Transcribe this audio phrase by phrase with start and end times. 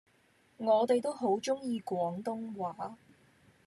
[0.57, 2.97] 我哋都好鍾意廣東話